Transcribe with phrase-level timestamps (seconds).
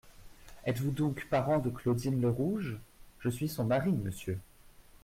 [0.65, 2.75] Êtes-vous donc parent de Claudine Lerouge?
[3.19, 4.39] Je suis son mari, monsieur.